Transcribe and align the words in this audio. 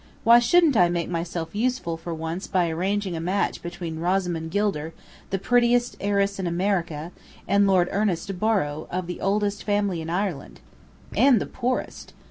Why 0.23 0.39
shouldn't 0.39 0.75
I 0.75 0.89
make 0.89 1.09
myself 1.11 1.53
useful 1.53 1.95
for 1.95 2.11
once 2.11 2.47
by 2.47 2.69
arranging 2.71 3.15
a 3.15 3.19
match 3.19 3.61
between 3.61 3.99
Rosamond 3.99 4.49
Gilder, 4.49 4.95
the 5.29 5.37
prettiest 5.37 5.95
heiress 5.99 6.39
in 6.39 6.47
America, 6.47 7.11
and 7.47 7.67
Lord 7.67 7.87
Ernest 7.91 8.39
Borrow, 8.39 8.87
of 8.89 9.05
the 9.05 9.21
oldest 9.21 9.63
family 9.63 10.01
in 10.01 10.09
Ireland?" 10.09 10.59
"And 11.15 11.39
the 11.39 11.45
poorest." 11.45 12.13